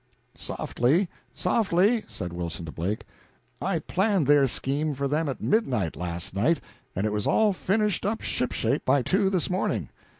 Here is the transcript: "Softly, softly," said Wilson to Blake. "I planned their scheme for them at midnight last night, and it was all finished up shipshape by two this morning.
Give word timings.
"Softly, 0.33 1.09
softly," 1.31 2.03
said 2.07 2.33
Wilson 2.33 2.65
to 2.65 2.71
Blake. 2.71 3.05
"I 3.61 3.77
planned 3.77 4.25
their 4.25 4.47
scheme 4.47 4.95
for 4.95 5.07
them 5.07 5.29
at 5.29 5.43
midnight 5.43 5.95
last 5.95 6.33
night, 6.35 6.59
and 6.95 7.05
it 7.05 7.13
was 7.13 7.27
all 7.27 7.53
finished 7.53 8.03
up 8.03 8.21
shipshape 8.21 8.83
by 8.83 9.03
two 9.03 9.29
this 9.29 9.47
morning. 9.47 9.89